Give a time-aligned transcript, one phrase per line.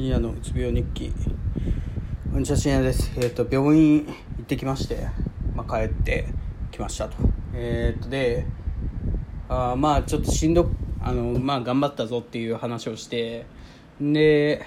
[0.00, 1.12] 深夜のうつ病日記。
[2.32, 3.12] こんにちは深夜です。
[3.18, 5.06] えっ、と病院行ってきまして、
[5.54, 6.26] まあ、帰って
[6.70, 7.16] きましたと。
[7.52, 8.46] えっ、とで
[9.50, 10.70] あまあちょっとしんど
[11.02, 13.44] あのまあ頑張ったぞっていう話をして
[14.00, 14.64] で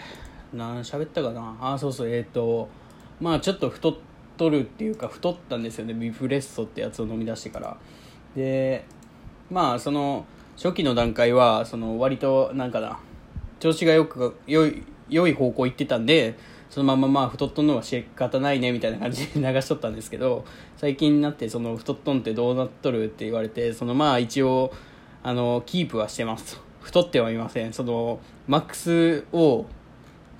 [0.54, 1.58] 何喋ったかな？
[1.60, 2.70] あそうそうえっ、と
[3.20, 3.96] まあちょっと太っ
[4.38, 5.96] とるっていうか太ったんですよね。
[5.96, 7.78] ビフレッソってやつを飲み出してから。
[8.36, 8.86] で
[9.50, 10.28] まあその
[10.58, 13.00] 初期の段階はその割となんかな
[13.60, 16.36] 調子がよく良い良い方向行ってたんで
[16.70, 20.44] そのまままあ太っとんのは仕方ないねみたいな感じで 流しとったんですけど
[20.78, 24.74] 最近になってその太っとんってどうなっとるって言われてそのまあ一応
[25.22, 26.60] あのキープはしてます。
[26.82, 27.72] 太ってはいません。
[27.74, 29.66] そのマックスを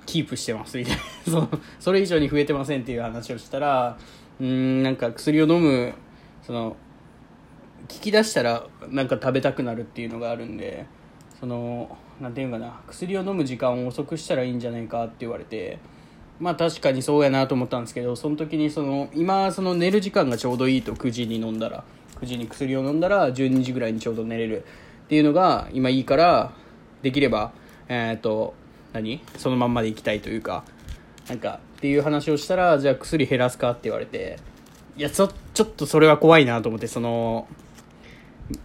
[0.06, 1.02] キープしてますみたいな。
[1.24, 3.96] そのそれ以上に増えてませんっていう話をしたら
[4.40, 5.94] うんなんか薬を飲む
[6.42, 6.76] その
[7.88, 10.86] 聞き出したらなんか食べたくなるっていうのがあるんで
[11.44, 15.78] そのなんていうかな薬を飲む時間を遅くしたらいいんじゃないかって言われて
[16.40, 21.84] まあ確かにそうやなと思ったんですけどその時にその今その寝る時間がちょうどいいと9時に飲んだら
[22.22, 24.64] 9時に薬を飲んだら12時ぐらいにちょうど寝れる
[25.04, 26.52] っていうのが今いいから
[27.02, 27.52] できれば
[27.88, 28.54] えっ、と
[28.94, 29.20] 何？
[29.36, 30.64] そのまんまで行きたいというか
[31.28, 34.38] なんかっていう話をしたらじゃあ薬減らすかって言われて
[34.96, 37.46] いやちょちょっとそれは怖いなと思ってその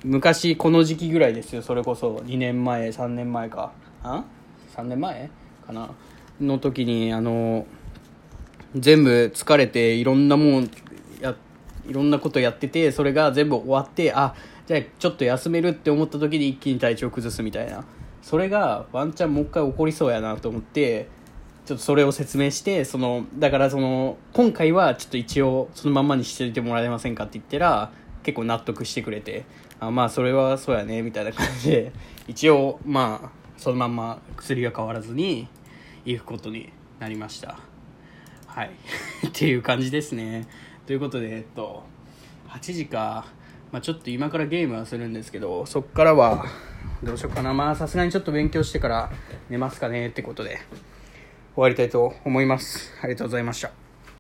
[0.04, 2.18] 昔この時期ぐらいですよそれこそ。
[2.26, 3.72] 2年前3年前か。
[4.04, 4.24] あ
[4.76, 5.30] ？3年前？
[5.66, 5.92] かな。
[6.42, 7.66] の時にあの
[8.76, 10.72] 全部疲れていろんなもん
[11.22, 11.36] や
[11.88, 14.36] いろんなことやっててそれが全部終わってあ
[14.68, 17.86] じゃあちょっと休めるって思った時に一気に体調崩すみたいな。
[18.22, 21.08] それがワンチャンもう一回起こりそうやなと思って
[21.66, 27.92] ちょっとそれを説明してそのだからその今回はちょっと一応そのままにしておいてもらえませんかって言ったら
[28.24, 29.46] 結構納得してくれて
[29.80, 31.92] あまあそれはそうやねみたいな感じで
[32.28, 35.48] 一応まあそのまんま薬が変わらずに
[36.06, 37.60] 行くことになりました。
[38.48, 38.72] はい。
[39.28, 40.48] っていう感じですね。
[40.86, 41.84] ということでえっと
[42.48, 43.26] 8時か、
[43.72, 46.46] まあ、ちょっと今からゲームはするんですけどそっからは
[47.04, 47.54] どうしようかな。
[47.54, 49.12] まあさすがにちょっと勉強してから
[49.50, 50.60] 寝ますかねってことで
[51.56, 52.94] 終わりたいと思います。
[53.02, 53.79] ありがとうございました